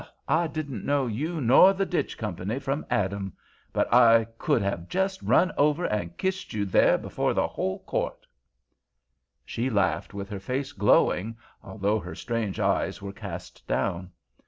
I 0.27 0.47
didn't 0.47 0.83
know 0.83 1.05
you 1.05 1.39
nor 1.39 1.73
the 1.73 1.85
Ditch 1.85 2.17
Company 2.17 2.57
from 2.57 2.87
Adam, 2.89 3.33
but 3.71 3.87
I 3.93 4.25
could 4.39 4.63
have 4.63 4.89
just 4.89 5.21
run 5.21 5.51
over 5.57 5.85
and 5.85 6.17
kissed 6.17 6.53
you 6.55 6.65
there 6.65 6.97
before 6.97 7.35
the 7.35 7.45
whole 7.47 7.77
court!" 7.83 8.25
She 9.45 9.69
laughed, 9.69 10.15
with 10.15 10.29
her 10.29 10.39
face 10.39 10.71
glowing, 10.71 11.37
although 11.63 11.99
her 11.99 12.15
strange 12.15 12.59
eyes 12.59 12.99
were 12.99 13.13
cast 13.13 13.67
down. 13.67 14.09